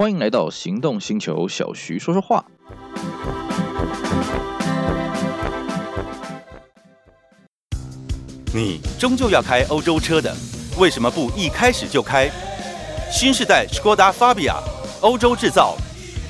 [0.00, 2.42] 欢迎来到行动星球，小徐说说话。
[8.54, 10.34] 你终究要开欧洲车的，
[10.78, 12.30] 为什么不一开始就开
[13.12, 14.54] 新世代 Skoda Fabia？
[15.02, 15.76] 欧洲制造，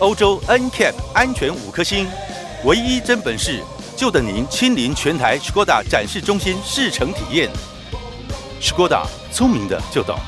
[0.00, 2.08] 欧洲 NCAP 安全五颗星，
[2.64, 3.62] 唯一真本事，
[3.96, 7.48] 就等您亲临全台 Skoda 展示中心试乘体验。
[8.60, 10.18] Skoda，聪明的就懂。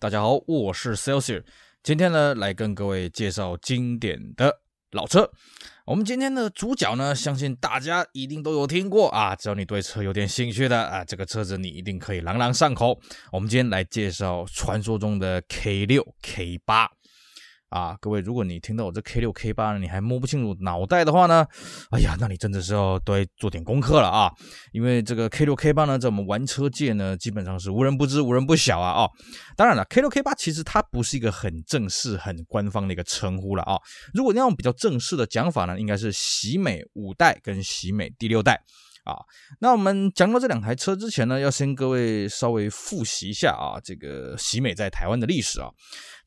[0.00, 1.42] 大家好，我是 Celsius，
[1.82, 4.50] 今天呢来跟各位介绍经典的
[4.92, 5.30] 老车。
[5.84, 12.98] 我们今天的主角呢，相信大家一定都有听过啊，只要你对车有点兴趣的啊，这个车子你一定可以朗朗上口。
[13.30, 16.90] 我们今天来介绍传说中的 K 六 K 八。
[17.70, 21.46] 啊，各位，如果你听到我这 K 六 K 八呢，你还摸不清楚脑袋的话呢，
[21.92, 24.30] 哎呀，那你真的是要多做点功课了啊！
[24.72, 29.04] 因为这个 K 六 K 八呢，在我们玩车界呢，基本上是无人不知、无人不晓啊！
[29.04, 29.10] 哦，
[29.56, 33.78] 当然了，K 六 K 八其实它不是一个很正式、很官方的一个称呼了啊。
[34.12, 38.60] 如果你要用比较正式的讲法呢，应该是喜美五代跟喜美第六代。
[39.04, 39.16] 啊，
[39.60, 45.70] 那我们讲到这两台车之前呢，要先各位稍微复习一下啊，这个喜美在台湾的历史啊。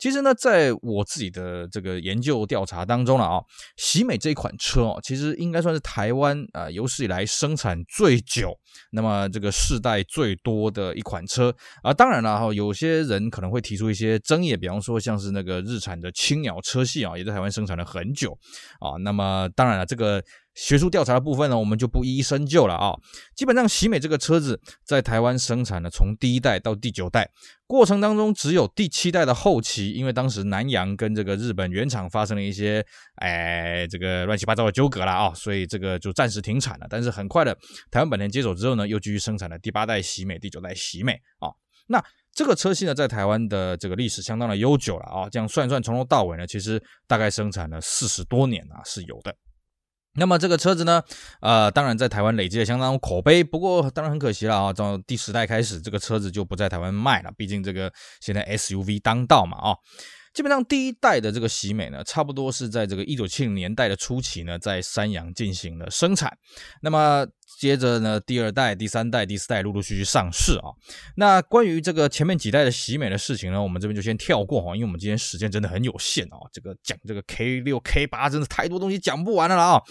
[0.03, 3.41] 其实呢，在我自己的这个研究调查当中了啊，
[3.77, 8.53] 喜美这一款车哦，其实应该算是台湾啊有史以来生产最久，
[8.91, 11.93] 那么这个世代最多的一款车啊。
[11.93, 18.37] 当然了哈，有些人可能会提出一些争议，比方说像是那个日产的青鸟车系啊，也在台湾生产了很久
[18.81, 18.99] 啊。
[19.05, 20.21] 那么当然了，这个。
[20.55, 22.93] 学术调查的部分呢，我们就不一一深究了啊。
[23.35, 27.27] 基本上，喜美这个车子在台湾生产了，从第一代到第九代
[27.65, 36.87] 过程当中，只有第七代的后期，因为当时南洋跟这个日本原厂发生了一些，哎，这个乱七八糟的纠葛了啊，所以这个就暂时停产了。
[36.89, 37.57] 但是很快的，
[37.89, 41.49] 台湾本田接手之后呢，又继续生产了第八代喜美、第九代喜美啊。
[41.87, 45.29] 那这个车系呢，在台湾的这个历史相当的悠久了啊。
[45.29, 49.35] 这样算算，从头到尾呢，其实大概生产了四十多年啊，是有的。
[50.15, 51.01] 那么这个车子呢，
[51.41, 59.75] 呃，当然在台湾累积了相当口碑，不过当然很可惜了啊，从第十代开始，这个车子就不在台湾卖了，毕竟这个现在 SUV 当道嘛，啊。
[60.33, 66.35] 基本上第一代的这个喜美呢，差不多是在这个一九七零年代的初期呢，在三洋进行了生产。
[66.81, 67.23] 那么
[67.59, 70.73] 接着呢，第二代、第三代、第四代陆陆续续上市啊。
[71.15, 76.37] 那关于这个前面几代的喜美的事情呢，我们这边就先跳过哈，因为我们今天时间真的很有限啊。
[76.51, 79.81] 这个讲这个 K 六、K 八，真的太多东西讲不完了啊。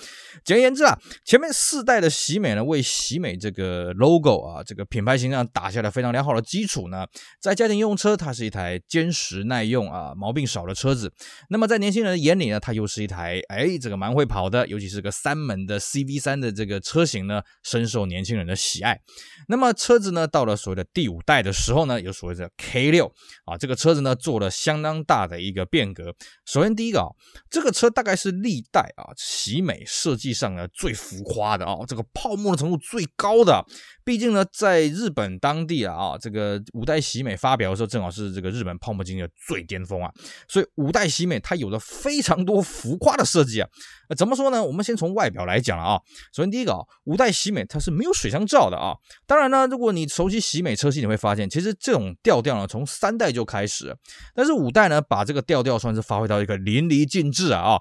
[0.44, 7.06] 简而言之啊，前面四代的喜美呢，为喜美这个 logo 啊，这个品牌形象打下了非常良好的基础呢。
[7.40, 11.12] 在家庭用车，它是一台坚实耐用啊，毛病少的车子。
[11.48, 17.40] 那么在年轻人的眼里呢，它又是一台哎，这个蛮会跑的，尤其是个三门的 CV 三的这个车型呢。
[17.62, 19.00] 深受年轻人的喜爱。
[19.48, 23.12] 那么车子呢，到了所谓的第五代的时候呢，有所谓的 K 六
[23.44, 26.14] 啊，这个车子呢做了相当大的一个变革。
[26.46, 27.06] 首先第一个啊，
[27.50, 33.64] 这个车大概是历代啊喜美设计上呢最浮夸的啊，这个泡沫的程度最高的。
[34.04, 40.10] 毕竟呢，在日本当地啊，这个五代喜美发表的时候，正好是这个日本泡沫经济的最巅峰啊，
[40.48, 43.68] 所以五代喜美它有着非常多浮夸的设计啊。
[44.16, 44.62] 怎么说呢？
[44.62, 46.00] 我们先从外表来讲了啊。
[46.34, 48.96] 首先第一个啊，五代喜美它是没有水箱罩的啊。
[49.26, 53.96] 当然呢，如果你熟悉喜美车系，你会发现其实这种调调呢，从三代就开始，
[54.34, 57.78] 但是五代呢，把这个调调算是发挥到一个淋漓尽致啊啊。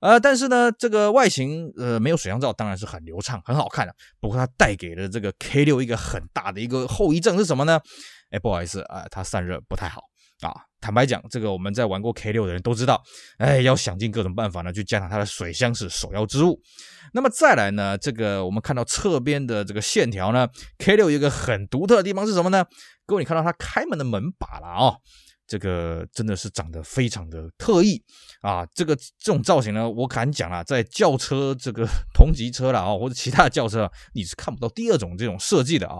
[0.00, 3.94] 呃，但是呢，这个外形呃没有水箱罩，当然是很流畅、很好看的。
[4.20, 7.80] 不过它带给了这个 K 六一个很大的一个后遗症是什么呢？
[8.32, 10.02] 哎，不好意思啊，它散热不太好
[10.40, 10.71] 啊。
[10.82, 13.00] 坦白讲，这个我们在玩过 K 六的人都知道，
[13.38, 16.60] 哎，要想尽各种办法呢，去加强它的水箱是首要之务。
[17.14, 20.48] 那么再来呢，这个我们看到侧边的这个线条呢
[20.78, 22.66] ，K 六有一个很独特的地方是什么呢？
[23.06, 24.96] 各位，你看到它开门的门把了啊、
[25.46, 28.02] 这个真的是长得非常的特异
[28.40, 28.64] 啊！
[28.74, 35.96] 这个这种造型呢，我敢讲啊，在轿车这个同级车了啊，或者其他轿车，你是看不到第二种这种设计的啊。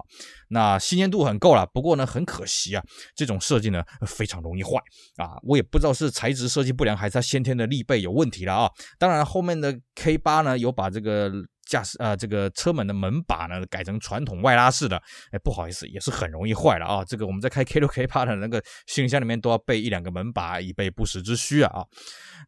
[0.49, 2.83] 那新鲜度很够了，不过呢，很可惜啊，
[3.15, 4.79] 这种设计呢非常容易坏
[5.17, 5.37] 啊。
[5.43, 8.71] 我也不知道是材质设计不良，还是它先天的立背有问题了啊。
[8.99, 11.31] 当然，后面的 K 八呢有把这个。
[11.73, 17.03] 驾驶啊，这个车门的门把呢，改成传统外拉式的，哎，不好意思，也是很容易坏了啊。
[17.03, 21.87] 这个我们在开 K 六 K 八的那个行李箱里面都要备一两个门把，以备不时之需啊。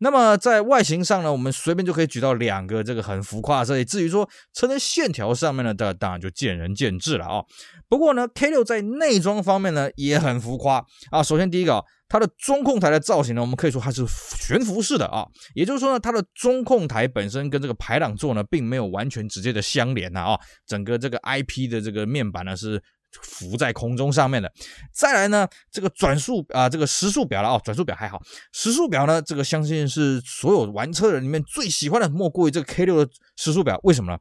[0.00, 3.82] 那么在外形上呢，我们随便就可以举到两个这个很浮夸的设计。
[3.82, 7.43] 至于说车身线条上面呢，当当然就见仁见智了啊。
[7.88, 11.23] 不过呢，K 六在内装方面呢也很浮夸啊。
[11.23, 11.82] 首先第一个。
[12.15, 14.07] 它的中控台的造型呢，我们可以说它是
[14.39, 22.81] 悬浮式的啊，也就是说呢，它的中控台本身跟这个排挡座呢，并没有完全直接的相连呐啊，整个这个 IP 的这个面板呢是
[23.21, 24.49] 浮在空中上面的。
[24.93, 28.23] 再来呢，这个转速啊，这个时速表了哦，转速表还好，
[28.53, 33.81] 时速表呢，这个相信是所有玩车人里面最喜欢的，莫过于这个 K6 的时速表。
[33.83, 34.19] 为什么呢？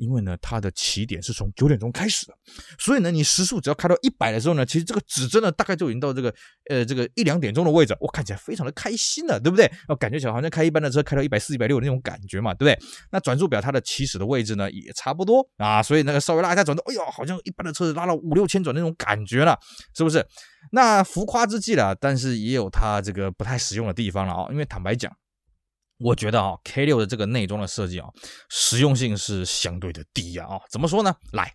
[0.00, 2.34] 因为呢，它的起点是从九点钟开始的，
[2.78, 6.34] 所以呢，你时速只要开到一百的时候呢，其实这个指针呢，大概就已经到这个
[6.70, 9.70] 呃这个一两点钟的位置，我看起来非常的开心了，对不对？
[9.88, 12.88] 我感觉起来好像开一般的车开到一百四、一百六那种感觉嘛，对不对？
[13.12, 19.58] 那转速表它的起始的位置呢，也差不多啊，所以那个稍微拉一下转速，哎呦，好像一般的车子拉了五六千转那种感觉了，
[19.94, 20.26] 是不是？
[20.72, 25.14] 那浮夸之计了，但是也有它这个不太实用的地方了啊，因为坦白讲。
[26.00, 28.08] 我觉得啊，K 六的这个内装的设计啊，
[28.48, 30.58] 实用性是相对的低啊。
[30.70, 31.14] 怎么说呢？
[31.32, 31.52] 来，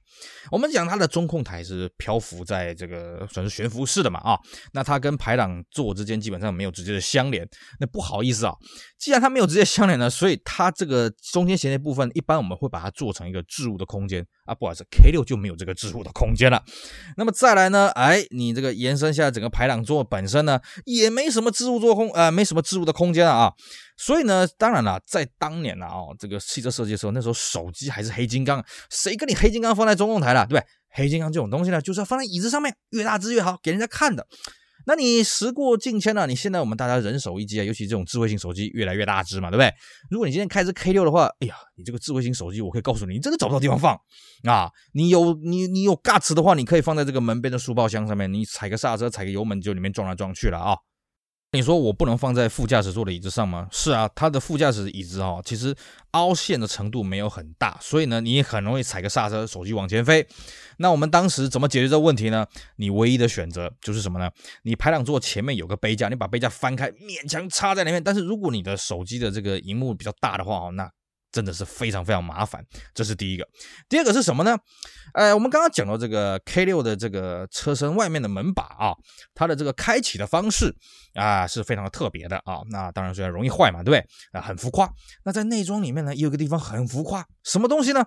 [0.52, 4.40] 我们讲它的中控台是漂浮在这个算是悬浮式的嘛啊，
[4.72, 7.48] 那它跟排挡座之间基本上没有直接的相连。
[7.80, 8.54] 那不好意思啊，
[9.00, 14.56] 既然它没有直接相连呢，所以它这个中间衔接部分，一般我们会把它做成一个置物的空间啊。
[14.56, 16.64] 不好意思，K6 就没有这个置物的空间了。
[17.18, 23.54] 那么再来呢，哎，你这个延伸下整个排挡座本身呢，也没什么置物做空，呃，没什么置物的空间了啊。
[23.98, 30.68] 所以呢，当然了，在当年呢，哦，这个汽车设计的时候，那时候手机还是黑金刚，谁跟你黑金刚放在中控台了，对不对？
[30.90, 34.26] 黑金刚这种东西呢，就是要放在椅子上面，越大只越好，给人家看的。
[34.86, 39.74] 那你时过境迁了，你现在我们大家人手一机啊，尤其这种智慧型手机越来越大只嘛，对不对？
[40.10, 44.00] 如果你今天开只 K 六的话，哎呀，你这个智慧型手机，我可以告诉你，你真的找不到地方放
[44.44, 44.70] 啊！
[44.94, 50.78] 你有你你有 guts 的话，你可以放在这个门边的书包箱上面，你踩个刹车，踩个油门就里面撞来撞去了啊。
[51.56, 53.68] 你说我不能放在副驾驶座的椅子上吗？
[53.72, 55.76] 是啊，它的副驾驶椅子哦，其实
[56.12, 60.28] 凹陷的程度没有很大，所以呢，你也很容易踩个刹车，手机往前飞。
[60.78, 62.46] 那我们当时怎么解决这个问题呢？
[62.76, 64.30] 你唯一的选择就是什么呢？
[64.64, 68.04] 你排挡座前面有个杯架，你把杯架翻开，勉强插在里面。
[68.04, 70.92] 但是如果你的手机的这个荧幕比较大的话哦，那
[71.36, 73.46] 真的是非常非常麻烦，这是第一个。
[73.90, 74.58] 第二个是什么呢？
[75.14, 78.96] 呃，我们刚刚讲到这个 K6 的这个车身外面的门把啊，
[79.34, 80.74] 它的这个开启的方式
[81.14, 82.62] 啊是非常的特别的啊。
[82.70, 84.00] 那当然虽然容易坏嘛，对不对？
[84.32, 84.90] 啊，很浮夸。
[85.26, 88.06] 那在内装里面呢，也有个地方很浮夸，什么东西呢？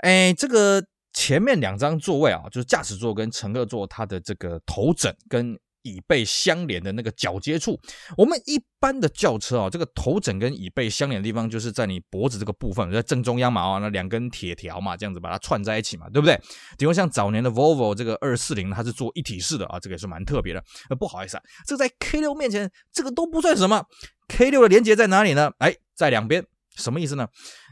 [0.00, 0.84] 哎，这个
[1.14, 5.58] 前面两张座位啊，就是驾驶座跟乘客座，它的这个头枕跟。
[5.82, 7.78] 椅背相连的那个角接处，
[8.16, 16.38] 我们一般的轿车啊，这个头枕跟椅背相连的地方，就是在你脖子这个部分，在正中央嘛，啊，那两根铁条嘛，这样子把它串在一起嘛，对不对？
[16.76, 20.62] 比如像早年的 Volvo 这个二四零，它是做一体式的啊，这个也是蛮特别的。
[20.90, 23.84] 呃，不好意思啊，这个在 K 六面前，这个都不算什么。
[24.28, 25.50] K 六的连接在哪里呢？
[25.58, 26.44] 哎，在两边，
[26.76, 27.26] 什么意思呢？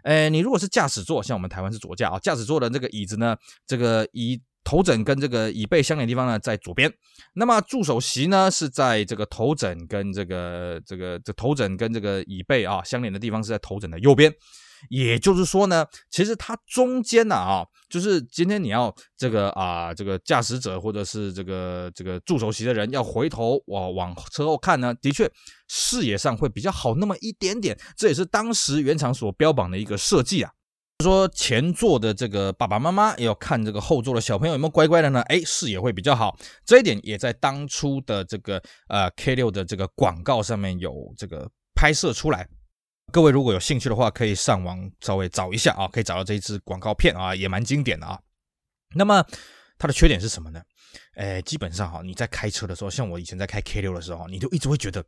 [0.04, 3.36] 哎，你如果是驾驶座，像我们台湾是左驾啊，驾驶座的这个椅子呢，
[3.66, 4.40] 这个椅。
[4.66, 6.92] 头枕跟这个椅背相连的地方呢，在左边。
[7.34, 14.34] 那么助手席呢，是在这个头枕跟这个这个这头枕跟这个椅背啊相连的地方是在头枕的右边。
[14.90, 25.30] 也就是说呢，其实它中间呢啊，就是今天你要这个啊这个驾驶者或者是这个这个助手席的人要回头往往车后看呢，的确
[25.68, 27.78] 视野上会比较好那么一点点。
[27.96, 30.50] 这也是当时原厂所标榜的一个设计啊。
[31.04, 35.20] 说前座的这个爸爸妈妈要看这个后座的小朋友有没有乖乖的呢？
[35.22, 36.36] 哎，视野会比较好。
[36.64, 42.48] 这一点也在当初的这个呃 K6 的这个广告上面有这个拍摄出来。
[43.12, 48.18] 各位如果有兴趣的话，可以上网稍微找一下啊，可以找到这一支广告片啊，也蛮经典的啊。
[48.94, 49.24] 那么
[49.78, 50.62] 它的缺点是什么呢？
[51.14, 55.04] 哎，基本上哈，你在开车的时候，像我以前在开 K6 的时候，你就一直会觉得。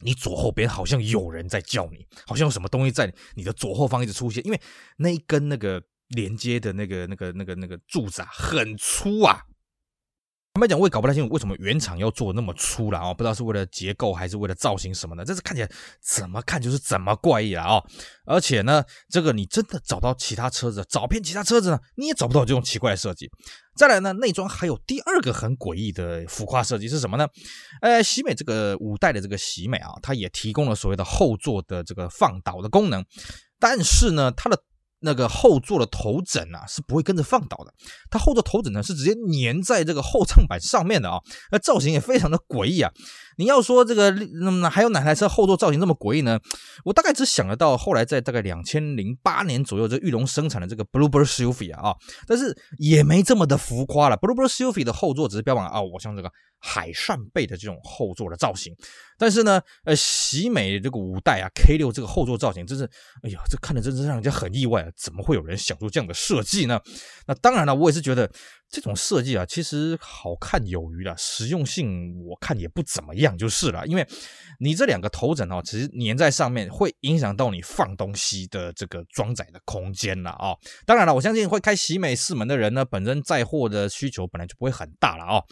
[0.00, 4.60] 你左后边好像有人在叫你，好像有什么东西在你的左后方一直出现，因为
[4.98, 9.40] 那一根那个连接的那个、那个、那个、那个柱子啊，很粗啊。
[10.54, 15.68] 坦白讲，我也搞不太清楚为什么原厂要做那么粗了啊，不知道是为了结构还是为了造型什么的，这是看起来
[16.00, 17.82] 怎么看就是怎么怪异了啊。
[18.24, 23.28] 而且呢，这个你真的找到其他车子，找遍其他车子呢，你也找不到这种奇怪的设计。
[23.74, 27.26] 再来呢，内装还有第二个很诡异的浮夸设计是什么呢？
[27.82, 33.04] 呃，喜美这个五代的这个喜美啊，它也提供了所谓的后座的这个放倒的功能，
[33.58, 34.56] 但是呢，它的。
[35.04, 37.72] 那个后座的头枕啊，是不会跟着放倒的，
[38.10, 41.18] 它后座头枕呢是直接粘在这个后舱板上面的啊，
[41.52, 42.90] 那造型也非常的诡异啊。
[43.36, 46.38] 你要说这个，那么还有哪台车后座造型这么诡异呢？
[46.84, 51.94] 我大概只想得到后来在大概两千零八年左右，这裕隆生产的这个 Bluebird Sylvia 啊，
[52.26, 54.16] 但是也没这么的浮夸了。
[54.16, 56.30] Bluebird Sylvia 的后座只是标榜啊，我像这个
[56.66, 58.74] 海扇贝的这种后座的造型，
[59.18, 62.88] 但是呢，呃，喜美这个五代啊 K 六这个后座造型真是，
[63.22, 66.80] 哎呀，这看着真是让人家很意外啊，怎么会有人想出这样的设计呢？
[67.26, 68.30] 那当然了，我也是觉得
[68.70, 73.86] 这种设计啊，其实好看有余了，实用性我看也不怎么样，就是了。
[73.86, 74.08] 因为
[74.58, 80.56] 你这两个头枕哦，其实粘在上面会影响到你放东西的这个装载的空间了啊。
[80.86, 85.42] 当然了，我相信会开喜美四门的人呢，本身载货的需求本来就不会很大了啊。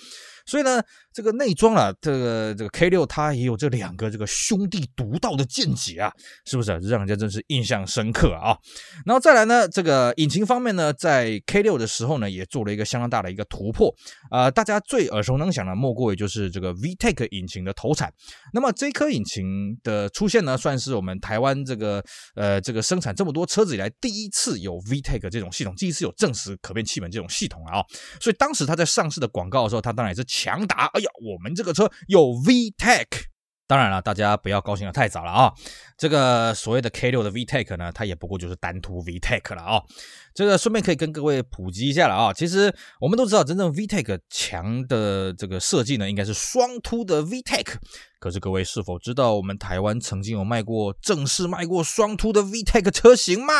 [0.47, 0.83] 所以呢，
[1.13, 6.13] 这个内装啊，这个这个 K6 它也有这两个这个兄弟独到的见解啊，
[6.47, 8.57] 是不是让人家真是印象深刻啊？
[9.05, 13.95] 然后再来呢，这个引擎方面呢，在 K6 的时候呢，也做了一个相当大的一个突破
[14.31, 18.13] 啊、大家最耳熟能详的莫过于就是这个 VTEC 引擎的投产。
[18.55, 22.03] 那么这颗引擎的出现呢，算是我们台湾这个
[22.35, 27.85] 呃这个生产这么多车子以来第一次有 VTEC 这种系统，第一次有正时可变气门这种系统啊。
[28.19, 30.23] 所以当时他在上市的广告的时候，他当然也是。
[30.33, 30.87] 强打！
[30.95, 33.07] 哎我们这个车有 VTEC。
[33.69, 35.51] 当然了，大家不要高兴的太早了啊。
[35.97, 39.83] 这个所谓的 K 六的 VTEC 呢，它也不过就是单凸 VTEC 了啊。
[40.35, 42.33] 这个顺便可以跟各位普及一下了啊。
[42.35, 47.77] 其实我们都知道，真正 VTEC 强的这个设计呢，应该是双凸的 VTEC。
[48.23, 53.53] 可是各位是否知道，我们台湾曾经有卖过正式卖过双凸的 VTEC 车型吗？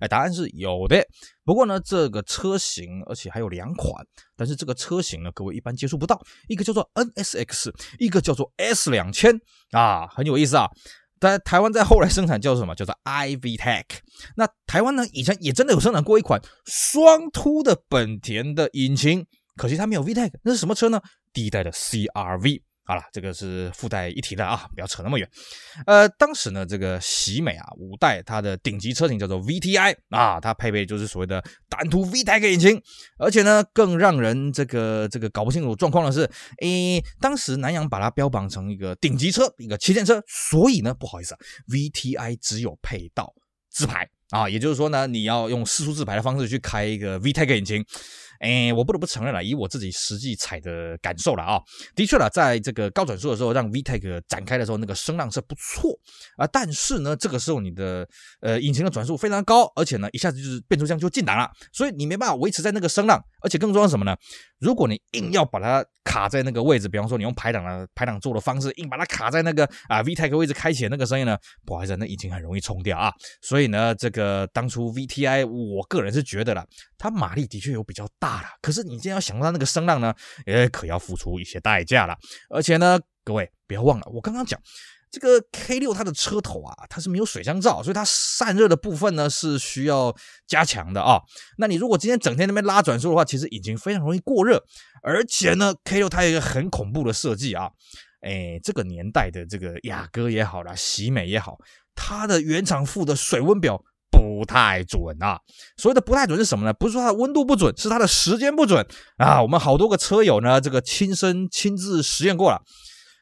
[0.00, 1.06] 哎，答案是有的。
[1.44, 4.04] 不过呢，这个车型而且还有两款，
[4.36, 6.20] 但是这个车型呢，各位一般接触不到。
[6.48, 9.40] 一个叫做 NSX，一个叫做 S 两千
[9.70, 10.66] 啊，很有意思啊。
[11.20, 12.74] 在台湾在后来生产叫做什么？
[12.74, 13.84] 叫做 iVTEC。
[14.34, 19.24] 那台湾呢，以前也真的有生产过一款双凸的本田的引擎，
[19.54, 20.32] 可惜它没有 VTEC。
[20.42, 21.00] 那是什么车呢？
[21.32, 22.62] 第一代的 CRV。
[22.90, 25.30] 好了，这个是附带一提的啊，不要扯那么远。
[25.86, 32.82] 呃，当时呢，这个喜美啊五代它的顶级车型叫做 VTI 啊，它配备就是所谓的单图 VTEC 引擎，
[33.16, 36.28] 而且呢，更让人这个这个搞不清楚状况的是，
[36.62, 43.32] 诶，当时南阳把它标榜成一个顶级车，一个旗舰车，所以呢，不好意思啊，VTI 只有配到
[43.70, 47.86] 自排啊，也就是说呢，你要用四速自排的方式去开一个 VTEC 引擎。
[48.40, 51.60] 哎，我不得不承认了，以我自己实际踩的感受了啊，
[51.94, 55.96] 的确了，在这个高转速的时候，让 VTEC 展开的时候，那个声浪是不错
[56.36, 56.46] 啊。
[56.46, 58.08] 但是呢，这个时候你的
[58.40, 63.22] 呃引擎的转速非常高，而且呢，一下子就是变速箱就进档了，所以你没办法维持在那个声浪。
[63.42, 64.14] 而且更重要什么呢？
[64.58, 73.10] 如果你硬要把它卡在那个位置，比方说你用排档的排档座的方式硬把它卡在那个啊 VTEC 位置开启的那个声音呢，不好意思，那引擎很容易冲掉啊。
[73.40, 76.62] 所以呢，这个当初 VTI 我个人是觉得了，
[76.98, 80.14] 它马力的确有比较大啦，可是你今天要想到那个声浪呢，
[80.46, 82.16] 也可要付出一些代价了。
[82.48, 84.60] 而且呢，各位不要忘了，我刚刚讲。
[85.12, 90.14] 这个 K 六它的车头啊，它是没有水箱罩，所以它散热的部分呢是需要
[90.46, 91.20] 加强的啊。
[91.58, 94.62] 那你如果今天整天那边拉转速的话，其实引擎非常容易过热。
[95.02, 97.68] 而且呢，K 六它有一个很恐怖的设计啊，
[98.20, 101.58] 哎，这个年代的这个雅阁也好啦，喜美也好，
[101.96, 105.38] 它的原厂附的水温表不太准啊。
[105.76, 106.72] 所谓的不太准是什么呢？
[106.72, 108.86] 不是说它的温度不准，是它的时间不准
[109.18, 109.40] 啊。
[109.42, 112.62] 我们好多个车友呢，这个亲身亲自实验过了。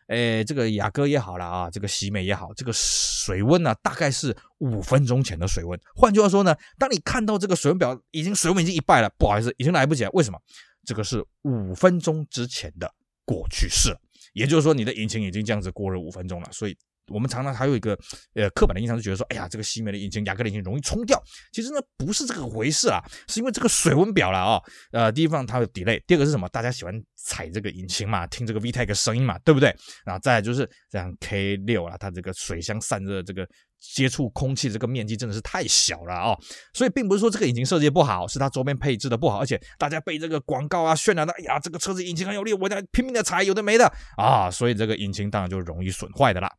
[0.08, 5.78] 诶，这个雅阁也好了啊，这个喜美也好，这个水温呢，大概是五分钟前的水温。
[5.94, 10.10] 换句话说呢，当你看到这个水温表已经水温已经一半了，不好意思，已经来不及了。
[10.12, 10.38] 为什么？
[10.86, 12.90] 这个是五分钟之前的
[13.26, 13.94] 过去式，
[14.32, 16.74] 也就是说，你的引擎已经这样子过了五分钟了，所以。
[17.08, 17.98] 我们常常还有一个
[18.34, 21.22] 呃刻板的印象，是觉得说，哎呀，这个西梅的引擎、雅阁的引擎容易冲掉。
[21.52, 24.62] 其实呢，不是这个回事啊，是因为这个水温表了啊、
[24.92, 26.48] 呃，第一方它有 delay，第二个是什么？
[26.50, 29.74] 大家喜欢踩这个引擎嘛，听这个 VTEC 声音嘛，对不对？
[30.04, 33.46] 然后再就是这样 K 六啊，它这个水箱散热这个
[33.78, 36.36] 接触空气这个面积真的是太小了啊、
[36.74, 46.50] 所以并不是说这个引擎设计不好，是它周边配置的不好，而且大家被这个广告啊渲染的，哎呀，这个车子引擎很有力，我在拼命的踩，有的没的啊，所以这个引擎当然就容易损坏的啦。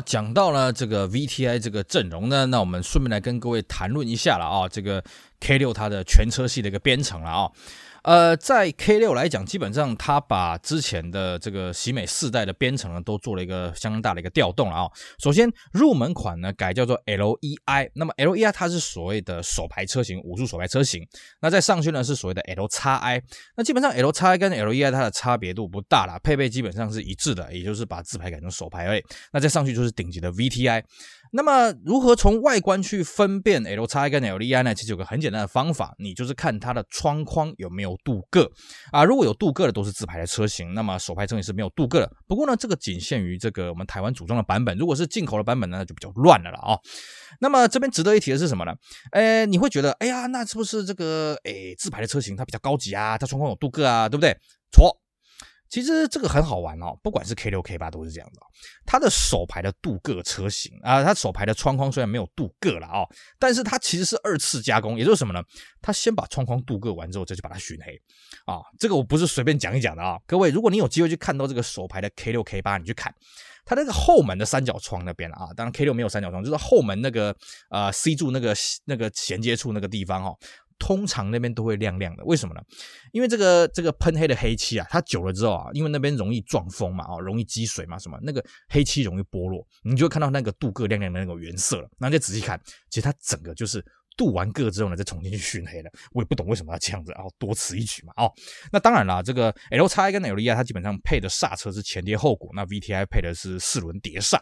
[0.00, 5.02] 讲到了这个 VTI 这个阵容呢，那我们顺便来跟各位谈论一下了啊，这个
[5.40, 7.50] K 六它的全车系的一个编程了啊。
[8.02, 14.90] 呃，在 K 六来讲，基本上它把之前的这个喜美四代的编程呢，都做了一个相当大的一个调动了啊。
[15.18, 21.06] 首先，入门款呢改叫做 LEI，那么 LEI 它是所谓的手排车型，五速手排车型。
[21.40, 23.22] 那再上去呢是所谓的 LXi，
[23.56, 29.02] 那基本上 LXi 跟 LEI 它的差别度不大啦，配备基本上是一致的，也就是把自排改成手排而已。
[29.32, 30.82] 那再上去就是顶级的 VTI。
[31.32, 34.74] 那么如何从外观去分辨 LXi 跟 L D I 呢？
[34.74, 38.50] 其实有个很简单的方法，你就是看它的窗框有没有镀铬
[38.90, 39.04] 啊。
[39.04, 42.10] 如果有镀铬的都是自排的车型，那么手排车型是没有镀铬的。
[42.26, 46.78] 不过呢，这个仅限于这个我们台湾组装的版本，如果是进口的版本呢，就比较乱了了啊。
[47.40, 48.74] 那么这边值得一提的是什么呢？
[49.12, 53.16] 诶，你会觉得，哎呀，那是不是这个诶自排的车型它比较高级啊？
[53.16, 54.36] 它窗框有镀铬啊，对不对？
[54.72, 54.99] 错。
[55.70, 58.40] 其实这个很好玩哦，不管是 K 六 K 八都是这样的。
[58.84, 63.08] 它的首排的镀铬车型啊，它首排的窗框虽然没有镀铬了哦，
[63.38, 65.40] 但是它其实是二次加工，也就是什么呢？
[65.80, 67.92] 它先把窗框镀铬完之后，再去把它熏黑
[68.44, 68.60] 啊。
[68.80, 73.14] 这个我不是随便讲一讲的啊，各位，如果你有机会去看到这个首排的 K 六 K 八，你去看
[73.64, 75.54] 它那个后门的三角窗那边啊。
[75.56, 77.32] 当然 K 六没有三角窗，就是后门那个
[77.68, 78.52] 呃 C 柱那个
[78.86, 80.34] 那个衔接处那个地方哈。
[80.80, 82.60] 通常那边都会亮亮的，为什么呢？
[83.12, 91.88] 因为这个这个喷黑的黑漆啊，它久了之后啊，因为那边容易撞风嘛，哦，容易积水嘛，什么那个黑漆容易剥落，你就会看到那个镀铬亮亮的那个原色了。
[91.98, 93.84] 然后再仔细看，其实它整个就是。
[94.20, 98.12] 镀完铬之后呢，再重新去熏黑的，我也不懂为什么要这样子，然后多此一举嘛。
[98.18, 98.30] 哦，
[98.70, 104.38] 那当然啦，这个 LXi 跟 LEI 它基本上配的刹车是前碟后鼓，那 VTI 配的是四轮碟刹。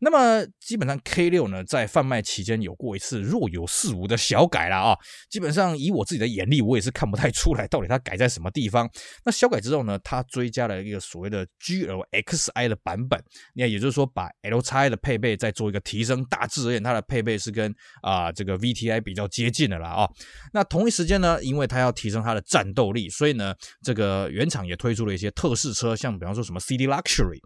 [0.00, 4.80] 那么基本上 K6 呢，在贩卖期间有过一次若有似无的小改啦。
[4.80, 4.98] 啊。
[5.30, 8.90] 基本上以我自己的眼力，我也是看不太出来到底它改在什么地方。
[9.24, 13.22] 那小改之后呢，它追加了一个所谓的 GLXi 的版本，
[13.54, 19.11] 那也就是说把 LXi 的配备再做一个提升，大致而言它的配备是跟啊、这个 VTI 比。
[19.12, 20.08] 比较接近的啦啊，
[20.54, 27.38] 那同一时间呢，因为它要提升它的战斗力，所以呢，这个原厂也推出了一些特试车，像比方说什么 CD Luxury，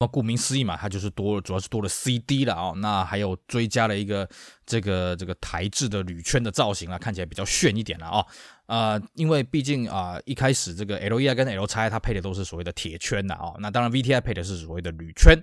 [0.00, 2.72] 那顾名思义嘛，它就是多，主要是多了 CD 了啊。
[2.78, 4.28] 那还有追加了一个
[4.66, 8.26] 这个这个台制的铝圈的造型啊，看起来比较炫一点了啊。
[8.66, 15.38] 呃，因为毕竟啊、一开始这个 LEI 跟 LXi 它配的都是所谓的铁圈的啊，那当然 VTI 配的是所谓的铝圈。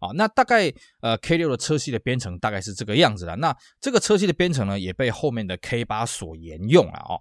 [0.00, 3.36] 啊，那大概呃 K 六的车系的编程大概是这个样子的。
[3.36, 7.20] 那这个车系的编程呢，也被后面的 K 八所沿用了哦。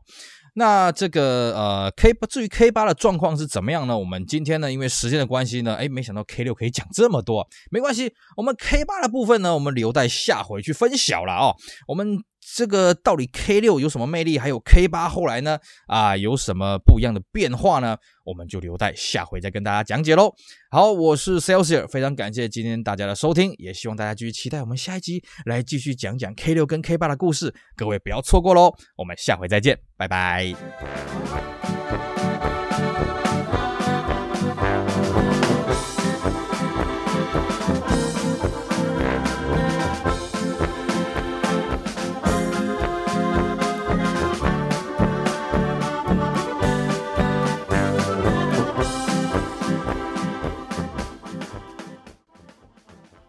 [0.55, 3.97] 那这个呃 K 八至于 K 八的状况是怎么样呢？
[3.97, 11.55] 我们今天呢，因为时间的关系呢，哎，没想到 K 六可以讲这么多，没关系，我们 K 八的部分呢，我们留待下回去分享了哦。
[11.87, 12.17] 我们。
[12.55, 14.39] 这个到底 K 六有什么魅力？
[14.39, 15.59] 还有 K 八后来呢？
[15.87, 17.97] 啊，有什么不一样的变化呢？
[18.25, 20.33] 我们就留待下回再跟大家讲解喽。
[20.69, 27.53] 好，我是 Celsius，非常感谢今天大家的收听，也希望大家继续期待我们下一集来继续讲讲 K 六跟 K 八的故事。
[27.75, 30.55] 各位不要错过喽，我们下回再见，拜拜。